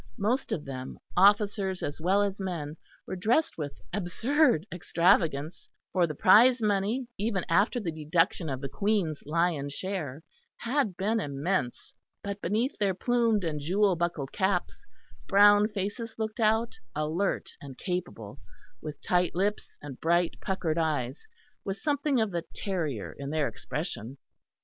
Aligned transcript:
Most 0.17 0.51
of 0.51 0.65
them, 0.65 0.97
officers 1.15 1.83
as 1.83 2.01
well 2.01 2.23
as 2.23 2.39
men, 2.41 2.75
were 3.05 3.15
dressed 3.15 3.59
with 3.59 3.79
absurd 3.93 4.65
extravagance, 4.73 5.69
for 5.93 6.07
the 6.07 6.15
prize 6.15 6.59
money, 6.59 7.05
even 7.19 7.45
after 7.47 7.79
the 7.79 7.91
deduction 7.91 8.49
of 8.49 8.61
the 8.61 8.67
Queen's 8.67 9.21
lion 9.27 9.69
share, 9.69 10.23
had 10.57 10.97
been 10.97 11.19
immense, 11.19 11.93
but 12.23 12.41
beneath 12.41 12.75
their 12.79 12.95
plumed 12.95 13.43
and 13.43 13.61
jewel 13.61 13.95
buckled 13.95 14.31
caps, 14.31 14.87
brown 15.27 15.67
faces 15.67 16.15
looked 16.17 16.39
out, 16.39 16.79
alert 16.95 17.51
and 17.61 17.77
capable, 17.77 18.39
with 18.81 18.99
tight 19.03 19.35
lips 19.35 19.77
and 19.83 19.99
bright, 20.01 20.33
puckered 20.41 20.79
eyes, 20.79 21.19
with 21.63 21.77
something 21.77 22.19
of 22.19 22.31
the 22.31 22.41
terrier 22.55 23.15
in 23.19 23.29
their 23.29 23.47
expression. 23.47 24.17